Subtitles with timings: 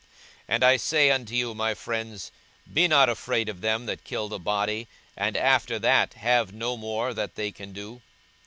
[0.47, 2.31] 42:012:004 And I say unto you my friends,
[2.73, 7.13] Be not afraid of them that kill the body, and after that have no more
[7.13, 8.01] that they can do.